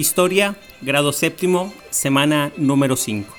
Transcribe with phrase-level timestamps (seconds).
[0.00, 3.36] Historia, grado séptimo, semana número 5.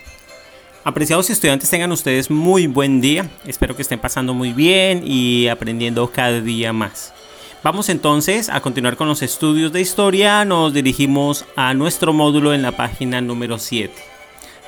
[0.83, 3.31] Apreciados estudiantes, tengan ustedes muy buen día.
[3.47, 7.15] Espero que estén pasando muy bien y aprendiendo cada día más.
[7.63, 10.45] Vamos entonces a continuar con los estudios de historia.
[10.45, 13.91] Nos dirigimos a nuestro módulo en la página número 7.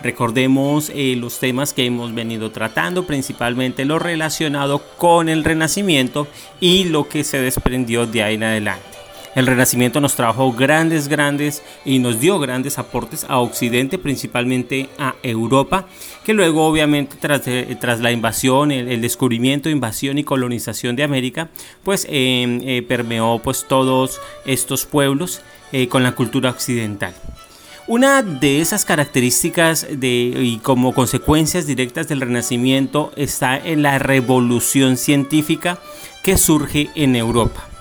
[0.02, 6.26] Recordemos eh, los temas que hemos venido tratando, principalmente lo relacionado con el Renacimiento
[6.60, 9.03] y lo que se desprendió de ahí en adelante.
[9.36, 15.16] El Renacimiento nos trajo grandes, grandes y nos dio grandes aportes a Occidente, principalmente a
[15.24, 15.88] Europa,
[16.24, 17.42] que luego obviamente tras,
[17.80, 21.50] tras la invasión, el, descubrimiento, invasión y colonización de América,
[21.84, 25.42] pues eh, eh, permeó pues todos estos pueblos
[25.90, 27.16] con la cultura occidental.
[27.88, 34.96] Una de esas características de, y como consecuencias directas del Renacimiento está en la revolución
[34.96, 35.80] científica
[36.24, 37.73] que surge en Europa.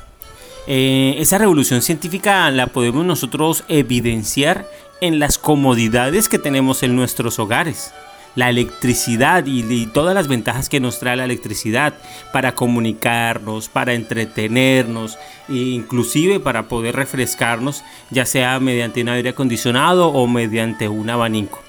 [0.67, 4.69] Eh, esa revolución científica la podemos nosotros evidenciar
[5.01, 7.93] en las comodidades que tenemos en nuestros hogares
[8.35, 11.95] la electricidad y, todas las ventajas que nos trae la electricidad
[12.33, 20.09] para comunicarnos, para entretenernos, e inclusive para poder refrescarnos, ya sea mediante un aire acondicionado
[20.09, 21.61] o mediante un abanico,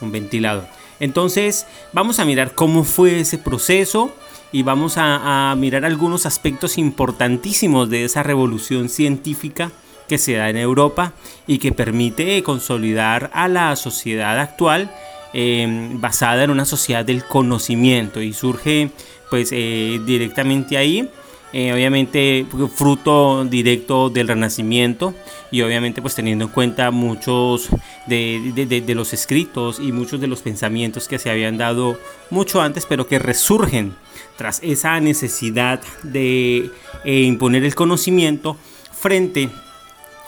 [0.00, 0.66] un ventilador.
[0.98, 4.14] Entonces vamos a mirar cómo fue ese proceso
[4.52, 9.70] y vamos a, mirar algunos aspectos importantísimos de esa revolución científica
[10.08, 11.12] que se da en Europa
[11.46, 14.90] y que permite consolidar a la sociedad actual
[15.32, 18.90] Em, basada en una sociedad del conocimiento y surge
[19.30, 21.08] pues eh, directamente ahí.
[21.52, 25.14] Eh, obviamente fruto directo del renacimiento
[25.50, 27.68] y obviamente pues teniendo en cuenta muchos
[28.06, 31.98] de, los escritos y muchos de los pensamientos que se habían dado
[32.30, 33.96] mucho antes pero que resurgen
[34.40, 36.70] tras esa necesidad de
[37.04, 38.56] eh, imponer el conocimiento
[38.90, 39.50] frente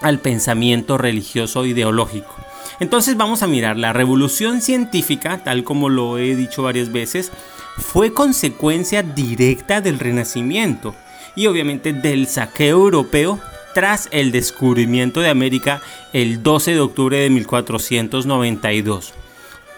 [0.03, 2.37] al pensamiento religioso ideológico.
[2.79, 7.33] Entonces vamos a mirar, la revolución científica, tal como lo he dicho varias veces,
[7.79, 10.95] fue consecuencia directa del Renacimiento
[11.35, 13.41] y obviamente del saqueo europeo
[13.73, 15.81] tras el descubrimiento de América
[16.13, 19.15] el 12 de octubre de 1492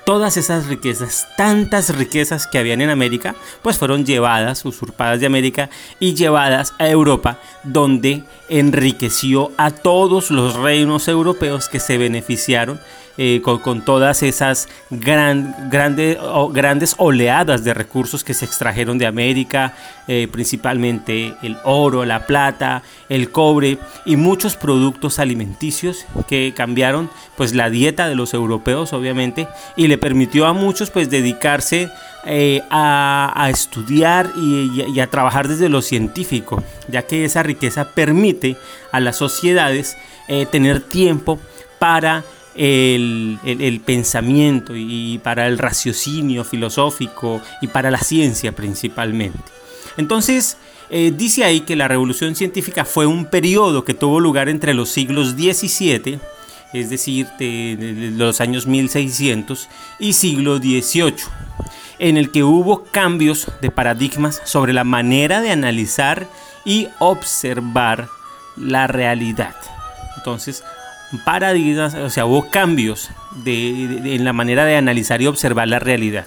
[0.05, 5.71] todas esas riquezas, tantas riquezas que habían en América, pues fueron llevadas, usurpadas de América
[5.99, 12.81] y llevadas a Europa, donde enriqueció a todos los reinos europeos que se beneficiaron
[13.17, 16.17] eh, con, todas esas grandes
[16.99, 19.77] oleadas de recursos que se extrajeron de América,
[20.09, 27.55] eh, principalmente el oro, la plata, el cobre y muchos productos alimenticios que cambiaron pues
[27.55, 31.91] la dieta de los europeos obviamente y le permitió a muchos pues dedicarse
[32.25, 38.57] eh, a, estudiar y, a trabajar desde lo científico, ya que esa riqueza permite
[38.91, 39.97] a las sociedades
[40.51, 41.39] tener tiempo
[41.79, 42.25] para
[42.55, 49.39] el, pensamiento y para el raciocinio filosófico y para la ciencia principalmente.
[49.97, 50.57] Entonces,
[50.91, 54.91] eh, dice ahí que la revolución científica fue un periodo que tuvo lugar entre los
[54.91, 56.19] siglos XVII,
[56.73, 61.15] es decir, de, los años 1600 y siglo XVIII,
[61.99, 66.27] en el que hubo cambios de paradigmas sobre la manera de analizar
[66.65, 68.09] y observar
[68.57, 69.55] la realidad.
[70.17, 70.65] Entonces,
[71.19, 73.11] paradigmas, o sea, hubo cambios
[73.45, 76.27] en la manera de analizar y observar la realidad.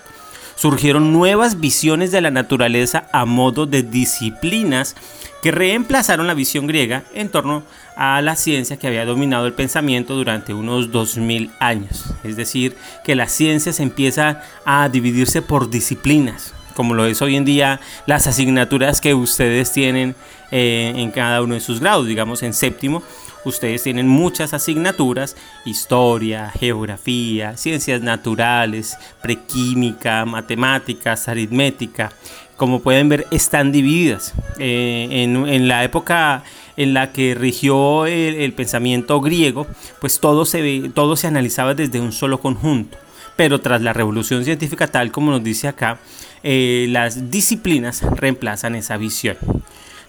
[0.56, 4.96] Surgieron nuevas visiones de la naturaleza a modo de disciplinas
[5.44, 7.64] que reemplazaron la visión griega en torno
[7.96, 12.06] a la ciencia que había dominado el pensamiento durante unos 2000 años.
[12.24, 17.36] Es decir, que la ciencia se empieza a dividirse por disciplinas, como lo es hoy
[17.36, 20.16] en día las asignaturas que ustedes tienen
[20.52, 23.03] eh, en cada uno de sus grados, digamos en séptimo
[23.46, 32.12] Ustedes tienen muchas asignaturas, historia, geografía, ciencias naturales, prequímica, matemáticas, aritmética.
[32.56, 34.34] Como pueden ver, están divididas.
[34.58, 36.44] Eh, en, la época
[36.76, 39.68] en la que rigió el, pensamiento griego,
[40.02, 42.97] pues todo se, todo se analizaba desde un solo conjunto.
[43.35, 46.00] Pero tras la revolución científica, tal como nos dice acá,
[46.41, 49.38] eh, las disciplinas reemplazan esa visión.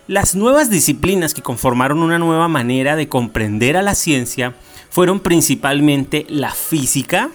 [0.09, 4.55] Las nuevas disciplinas que conformaron una nueva manera de comprender a la ciencia
[4.89, 7.29] fueron principalmente la física,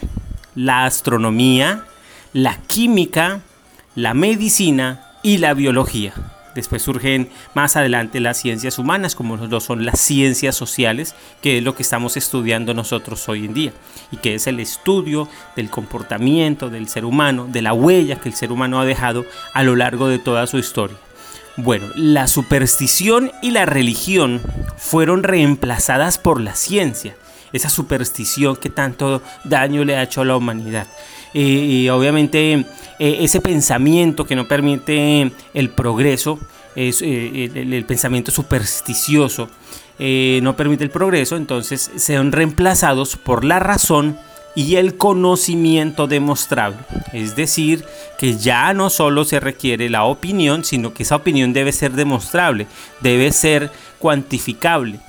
[0.55, 1.85] la astronomía,
[2.33, 3.41] la química,
[3.93, 6.15] la medicina y la biología.
[6.55, 11.63] Después surgen más adelante las ciencias humanas, como lo son las ciencias sociales, que es
[11.63, 13.73] lo que estamos estudiando nosotros hoy en día,
[14.11, 18.35] y que es el estudio del comportamiento del ser humano, de la huella que el
[18.35, 20.97] ser humano ha dejado a lo largo de toda su historia.
[21.55, 24.41] Bueno, la superstición y la religión
[24.77, 27.15] fueron reemplazadas por la ciencia.
[27.51, 30.87] Esa superstición que tanto daño le ha hecho a la humanidad.
[31.33, 32.65] y obviamente
[32.99, 36.39] eh, ese pensamiento que no permite el progreso,
[36.75, 39.49] es, eh, el, pensamiento supersticioso,
[39.99, 44.17] eh, no permite el progreso, entonces sean reemplazados por la razón
[44.55, 46.77] y el conocimiento demostrable.
[47.11, 47.85] Es decir,
[48.17, 52.67] que ya no solo se requiere la opinión, sino que esa opinión debe ser demostrable,
[53.01, 54.99] debe ser cuantificable.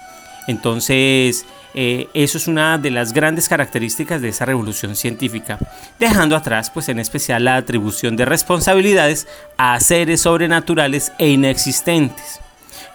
[0.46, 5.58] Entonces, eh, eso es una de las grandes características de esa revolución científica,
[5.98, 9.26] dejando atrás, pues en especial, la atribución de responsabilidades
[9.56, 12.40] a seres sobrenaturales e inexistentes.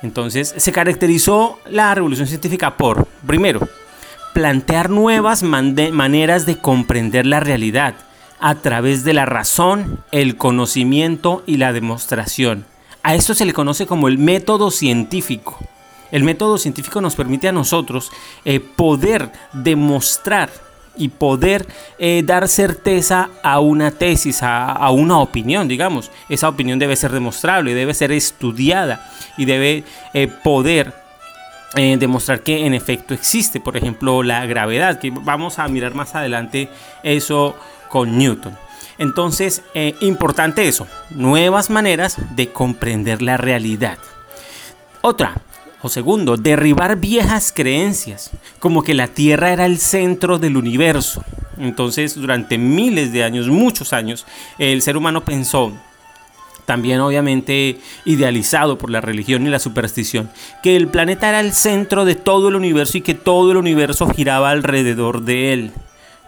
[0.01, 3.67] Entonces, se caracterizó la revolución científica por, primero,
[4.33, 7.95] plantear nuevas maneras de comprender la realidad
[8.39, 12.65] a través de la razón, el conocimiento y la demostración.
[13.03, 15.57] A esto se le conoce como el método científico.
[16.11, 18.11] El método científico nos permite a nosotros
[18.45, 20.49] eh, poder demostrar
[20.97, 21.65] y poder
[21.97, 26.11] eh, dar certeza a una tesis, a, una opinión, digamos.
[26.27, 29.83] Esa opinión debe ser demostrable, debe ser estudiada y debe
[30.13, 30.93] eh, poder
[31.75, 36.69] demostrar que en efecto existe, por ejemplo, la gravedad, que vamos a mirar más adelante
[37.03, 37.55] eso
[37.89, 38.57] con Newton.
[38.97, 39.63] Entonces,
[40.01, 43.97] importante eso, nuevas maneras de comprender la realidad.
[45.01, 45.41] Otra,
[45.81, 51.23] o segundo, derribar viejas creencias, como que la Tierra era el centro del universo.
[51.57, 54.25] Entonces, durante miles de años, muchos años,
[54.57, 55.71] el ser humano pensó,
[56.69, 60.29] también obviamente idealizado por la religión y la superstición,
[60.61, 64.07] que el planeta era el centro de todo el universo y que todo el universo
[64.13, 65.71] giraba alrededor de él.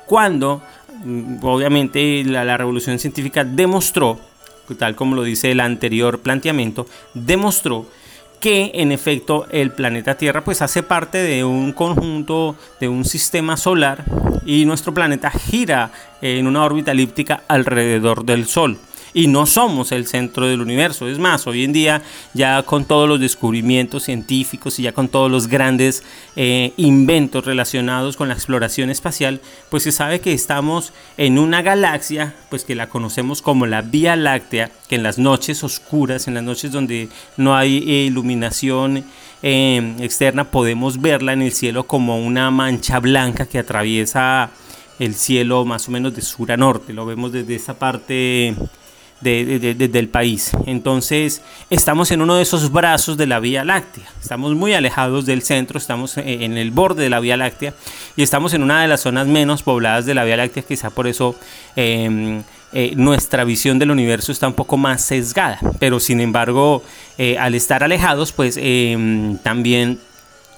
[0.08, 0.64] Cuando,
[1.06, 4.20] mm, obviamente, la, revolución científica demostró,
[4.80, 7.86] tal como lo dice el anterior planteamiento, demostró
[8.40, 13.58] que en efecto el planeta Tierra pues hace parte de un conjunto, de un sistema
[13.58, 14.06] solar
[14.44, 18.80] y nuestro planeta gira en una órbita elíptica alrededor del Sol
[19.14, 21.08] y no somos el centro del universo.
[21.08, 22.02] Es más, hoy en día
[22.34, 26.04] ya con todos los descubrimientos científicos y ya con todos los grandes
[26.36, 32.36] eh, inventos relacionados con la exploración espacial, pues se sabe que estamos en una galaxia,
[32.50, 36.44] pues que la conocemos como la Vía Láctea, que en las noches oscuras, en las
[36.44, 39.04] noches donde no hay eh, iluminación,
[39.44, 44.52] eh, externa podemos verla en el cielo como una mancha blanca que atraviesa
[45.00, 46.94] el cielo más o menos de sur a norte.
[46.94, 48.56] Lo vemos desde esa parte
[49.22, 50.52] del país.
[50.66, 54.06] Entonces, estamos en uno de esos brazos de la Vía Láctea.
[54.22, 57.74] Estamos muy alejados del centro, estamos e, en el borde de la Vía Láctea
[58.16, 61.08] y estamos en una de las zonas menos pobladas de la Vía Láctea, quizá por
[61.08, 61.36] eso
[61.76, 62.42] em,
[62.74, 65.60] eh, nuestra visión del universo está un poco más sesgada.
[65.80, 66.84] Pero, sin embargo,
[67.18, 70.00] eh, al estar alejados, pues em, también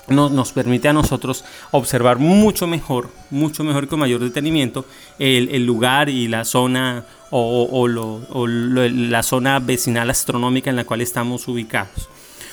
[0.08, 4.86] nos, permite a nosotros observar mucho mejor, mucho mejor con mayor detenimiento
[5.20, 12.10] el, lugar y la zona o, la zona vecinal astronómica en la cual estamos ubicados.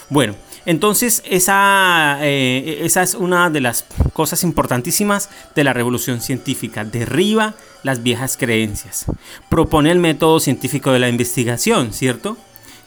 [0.09, 0.35] Bueno,
[0.67, 6.85] entonces esa, eh, esa es una de las cosas importantísimas de la revolución científica.
[6.85, 7.55] Derriba
[7.85, 9.07] las viejas creencias.
[9.49, 12.37] Propone el método científico de la investigación, ¿cierto?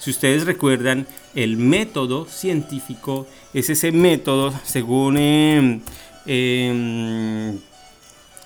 [0.03, 5.79] Si ustedes recuerdan, el método científico es ese método, según em,
[6.25, 7.57] em,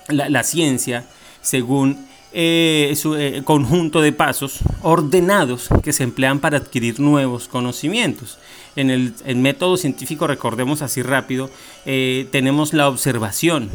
[0.06, 1.04] la, ciencia,
[1.42, 8.38] según eh, su eh, conjunto de pasos ordenados que se emplean para adquirir nuevos conocimientos.
[8.76, 11.50] En el, método científico, recordemos así rápido,
[11.86, 13.68] eh, tenemos la observación,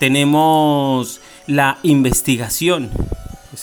[0.00, 2.90] tenemos la investigación,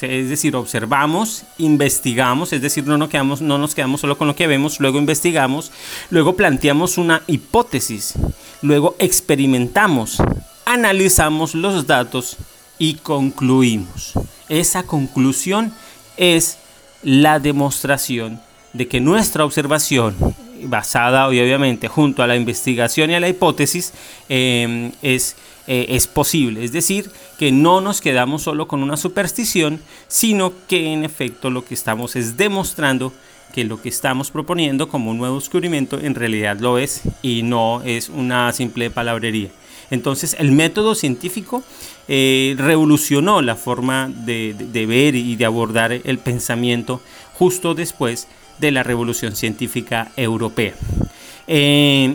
[0.02, 4.36] es decir, observamos, investigamos, es decir, no nos, quedamos, no nos quedamos solo con lo
[4.36, 5.72] que vemos, luego investigamos,
[6.10, 8.14] luego planteamos una hipótesis,
[8.62, 10.18] luego experimentamos,
[10.66, 12.38] analizamos los datos
[12.78, 14.14] y concluimos.
[14.48, 15.74] Esa conclusión
[16.18, 16.58] es
[17.02, 18.40] la demostración
[18.74, 20.16] de que nuestra observación,
[20.64, 23.94] basada obviamente junto a la investigación y a la hipótesis,
[24.30, 25.36] eh, es
[25.72, 26.64] eh, es posible.
[26.64, 31.64] Es decir, que no nos quedamos solo con una superstición, sino que en efecto lo
[31.64, 33.14] que estamos es demostrando
[33.54, 37.84] que lo que estamos proponiendo como un nuevo descubrimiento en realidad lo es y no
[37.84, 39.52] es una simple palabrería.
[39.92, 41.64] Entonces el método científico
[42.08, 47.00] eh, revolucionó la forma de, de, ver y de abordar el pensamiento
[47.36, 48.28] justo después
[48.60, 50.74] de la revolución científica europea.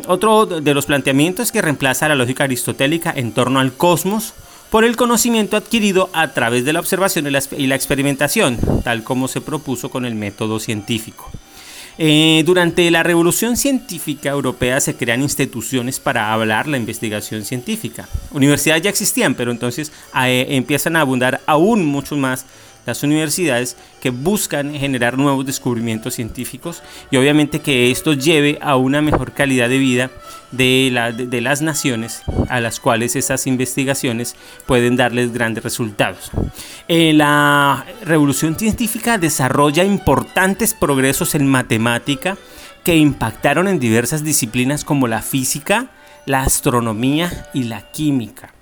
[0.06, 4.34] Otro de los planteamientos que reemplaza la lógica aristotélica en torno al cosmos
[4.74, 9.40] por el conocimiento adquirido a través de la observación y la, experimentación, tal como se
[9.40, 11.30] propuso con el método científico.
[11.96, 18.08] Eh, durante la Revolución Científica Europea se crean instituciones para hablar la investigación científica.
[18.32, 19.92] Universidades ya existían, pero entonces
[20.24, 22.44] eh, empiezan a abundar aún mucho más
[22.86, 29.02] las universidades que buscan generar nuevos descubrimientos científicos y obviamente que esto lleve a una
[29.02, 30.10] mejor calidad de vida
[30.52, 34.36] de, de, las naciones a las cuales esas investigaciones
[34.66, 36.30] pueden darles grandes resultados.
[36.88, 42.36] Eh, la revolución científica desarrolla importantes progresos en matemática
[42.84, 45.88] que impactaron en diversas disciplinas como la física,
[46.26, 48.53] la astronomía y la química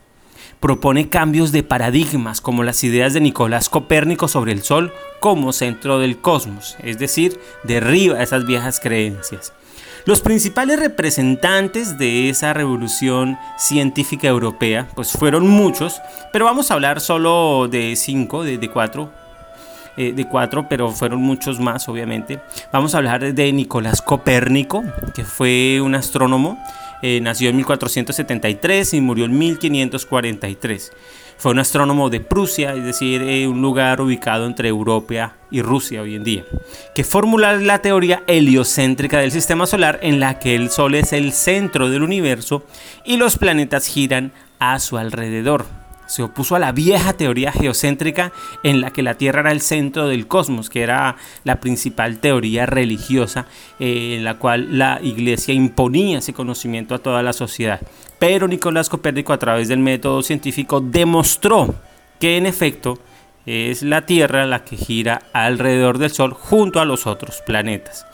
[0.62, 5.98] propone cambios de paradigmas como las ideas de Nicolás Copérnico sobre el Sol como centro
[5.98, 9.52] del cosmos, es decir, derriba esas viejas creencias.
[10.04, 16.00] Los principales representantes de esa revolución científica europea, pues fueron muchos,
[16.32, 19.10] pero vamos a hablar solo de cinco, de, cuatro,
[19.96, 22.40] eh, de cuatro, pero fueron muchos más, obviamente.
[22.72, 26.56] Vamos a hablar de Nicolás Copérnico, que fue un astrónomo
[27.02, 30.92] eh, nació en 1473 y murió en 1543.
[31.36, 36.02] Fue un astrónomo de Prusia, es decir, eh, un lugar ubicado entre Europa y Rusia
[36.02, 36.44] hoy en día,
[36.94, 41.32] que formula la teoría heliocéntrica del sistema solar en la que el Sol es el
[41.32, 42.64] centro del universo
[43.04, 48.32] y los planetas giran a su alrededor se opuso a la vieja teoría geocéntrica
[48.62, 52.66] en la que la Tierra era el centro del cosmos, que era la principal teoría
[52.66, 53.46] religiosa
[53.78, 57.80] eh, en la cual la Iglesia imponía ese conocimiento a toda la sociedad.
[58.18, 61.74] Pero Nicolás Copérnico a través del método científico demostró
[62.20, 62.98] que en efecto
[63.46, 68.06] es la Tierra la que gira alrededor del Sol junto a los otros planetas.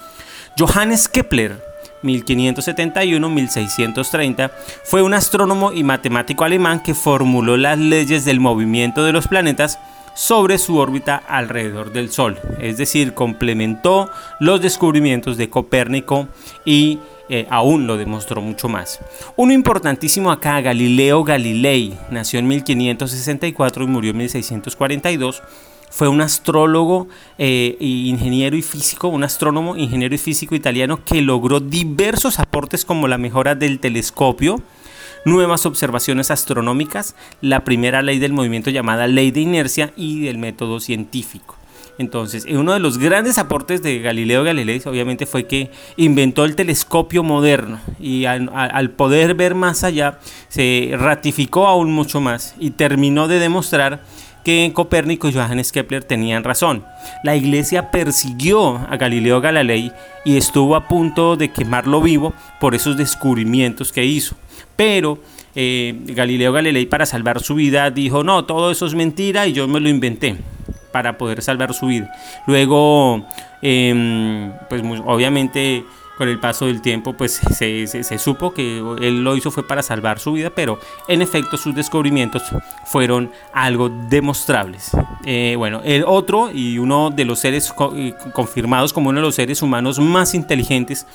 [0.59, 1.63] Johannes Kepler
[2.03, 4.51] 1571-1630,
[4.85, 9.79] fue un astrónomo y matemático alemán que formuló las leyes del movimiento de los planetas
[10.15, 16.27] sobre su órbita alrededor del Sol, es decir, complementó los descubrimientos de Copérnico
[16.65, 18.99] y eh, aún lo demostró mucho más.
[19.37, 25.41] Uno importantísimo acá, Galileo Galilei, nació en 1564 y murió en 1642
[25.91, 31.61] fue un astrólogo, eh, ingeniero y físico, un astrónomo, ingeniero y físico italiano que logró
[31.61, 34.63] diversos aportes como la mejora del telescopio,
[35.25, 40.81] nuevas observaciones astronómicas, la primera ley del movimiento llamada ley de inercia y del método
[40.81, 41.59] científico.
[41.99, 47.25] Entonces, uno de los grandes aportes de Galileo Galilei obviamente fue que inventó el telescopio
[47.25, 53.41] moderno y al, poder ver más allá se ratificó aún mucho más y terminó de
[53.41, 54.05] demostrar
[54.73, 56.85] Copérnico y Johannes Kepler tenían razón.
[57.23, 59.93] La iglesia persiguió a Galileo Galilei
[60.25, 64.37] y estuvo a punto de quemarlo vivo por esos descubrimientos que hizo.
[64.75, 65.19] Pero
[65.55, 69.69] eh, Galileo Galilei para salvar su vida dijo, no, todo eso es mentira y yo
[69.69, 70.37] me lo inventé
[70.93, 72.11] para poder salvar su vida.
[72.47, 73.27] Luego,
[73.61, 75.85] em, pues obviamente
[76.19, 80.19] con el paso del tiempo pues se, supo que él lo hizo fue para salvar
[80.19, 82.43] su vida, pero en efecto sus descubrimientos
[82.85, 84.91] fueron algo demostrables.
[85.25, 89.37] Eh, bueno, el otro y uno de los seres eh, confirmados como uno de los
[89.37, 91.07] seres humanos más inteligentes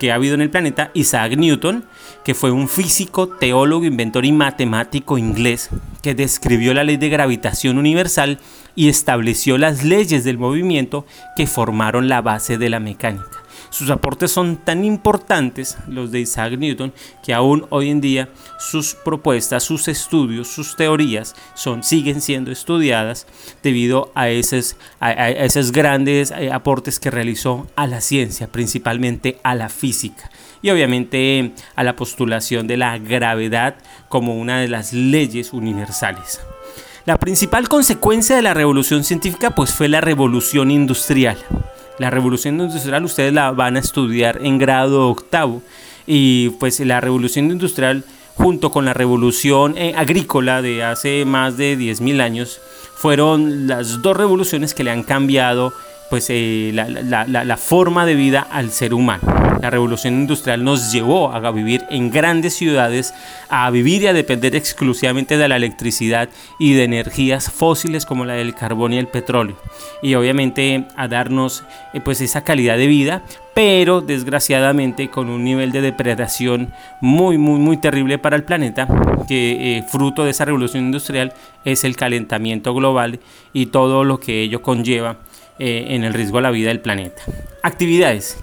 [0.00, 1.84] que ha habido en el planeta, Isaac Newton,
[2.24, 5.70] que fue un físico, teólogo, inventor y matemático inglés
[6.02, 8.38] que describió la ley de gravitación universal
[8.74, 13.35] y estableció las leyes del movimiento que formaron la base de la mecánica.
[13.70, 16.92] Sus aportes son tan importantes, los de Isaac Newton,
[17.22, 23.26] que aún hoy en día sus propuestas, sus estudios, sus teorías son, siguen siendo estudiadas
[23.62, 29.54] debido a esos, a, esos grandes eh, aportes que realizó a la ciencia, principalmente a
[29.54, 30.30] la física
[30.62, 33.76] y obviamente a la postulación de la gravedad
[34.08, 36.40] como una de las leyes universales.
[37.04, 41.38] La principal consecuencia de la revolución científica pues fue la revolución industrial.
[41.98, 45.62] La revolución industrial ustedes la van a estudiar en grado octavo.
[46.06, 51.76] Y pues la revolución industrial junto con la revolución eh, agrícola de hace más de
[51.78, 52.60] 10.000 años
[52.96, 55.72] fueron las dos revoluciones que le han cambiado
[56.10, 59.22] pues eh, la, forma de vida al ser humano.
[59.60, 63.14] La revolución industrial nos llevó a vivir en grandes ciudades,
[63.48, 68.34] a vivir y a depender exclusivamente de la electricidad y de energías fósiles como la
[68.34, 69.56] del carbón y el petróleo.
[70.02, 73.22] Y obviamente a darnos eh, pues esa calidad de vida,
[73.54, 78.86] pero desgraciadamente con un nivel de depredación muy muy muy terrible para el planeta,
[79.26, 81.32] que eh, fruto de esa revolución industrial
[81.64, 83.18] es el calentamiento global
[83.52, 85.16] y todo lo que ello conlleva
[85.58, 87.22] eh, en el riesgo a la vida del planeta.
[87.62, 88.38] Actividades.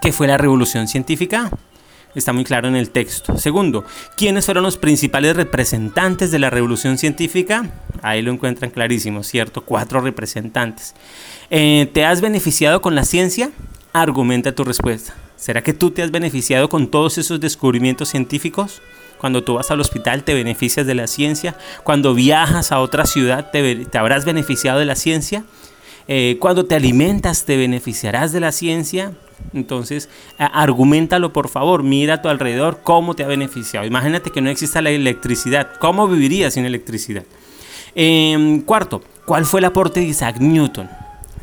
[0.00, 1.50] ¿Qué fue la revolución científica?
[2.14, 3.36] Está muy claro en el texto.
[3.38, 3.84] Segundo,
[4.16, 7.70] ¿quiénes fueron los principales representantes de la revolución científica?
[8.02, 9.64] Ahí lo encuentran clarísimo, ¿cierto?
[9.64, 10.94] Cuatro representantes.
[11.50, 13.50] Eh, ¿Te has beneficiado con la ciencia?
[13.94, 15.14] argumenta tu respuesta.
[15.36, 18.82] ¿Será que tú te has beneficiado con todos esos descubrimientos científicos?
[19.18, 21.56] Cuando tú vas al hospital te beneficias de la ciencia.
[21.84, 25.44] Cuando viajas a otra ciudad te, habrás beneficiado de la ciencia.
[26.08, 29.12] Eh, cuando te alimentas te beneficiarás de la ciencia.
[29.52, 30.08] Entonces,
[30.38, 33.86] argumentalo por favor, mira a tu alrededor cómo te ha beneficiado.
[33.86, 35.72] Imagínate que no exista la electricidad.
[35.80, 37.24] ¿Cómo vivirías sin electricidad?
[37.94, 40.88] Em, cuarto, ¿cuál fue el aporte de Isaac Newton?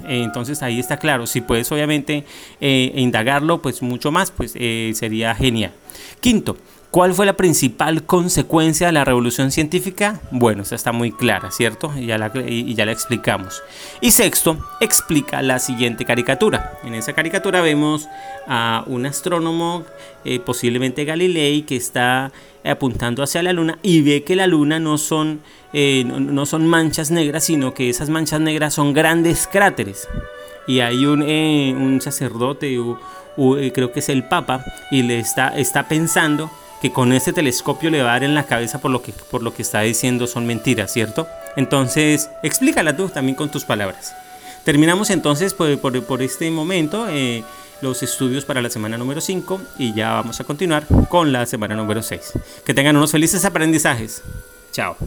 [0.08, 1.28] Eh, entonces ahí está claro.
[1.28, 2.26] Si puedes obviamente
[2.60, 5.74] eh, indagarlo, pues mucho más, pues sería genial.
[6.22, 6.58] Quinto,
[6.92, 10.20] ¿Cuál fue la principal consecuencia de la revolución científica?
[10.30, 11.90] Bueno, esa está muy clara, ¿cierto?
[11.98, 13.64] Y ya, la, y ya la explicamos.
[14.02, 16.78] Y sexto, explica la siguiente caricatura.
[16.84, 18.10] En esa caricatura vemos
[18.46, 19.86] a un astrónomo,
[20.26, 22.34] eh, posiblemente Galilei, que está
[22.66, 25.40] apuntando hacia la luna y ve que la luna no son,
[25.72, 30.10] eh, no, son manchas negras, sino que esas manchas negras son grandes cráteres.
[30.68, 32.78] Y hay un, eh, un sacerdote,
[33.74, 38.02] creo que es el Papa, y le está, está pensando que con ese telescopio le
[38.02, 40.48] va a dar en la cabeza por lo que, por lo que está diciendo son
[40.48, 41.28] mentiras, ¿cierto?
[41.56, 44.16] Entonces, explícala tú también con tus palabras.
[44.64, 47.44] Terminamos entonces por, por, este momento eh,
[47.82, 51.76] los estudios para la semana número 5 y ya vamos a continuar con la semana
[51.76, 52.34] número 6.
[52.66, 54.24] Que tengan unos felices aprendizajes.
[54.72, 54.98] Chao.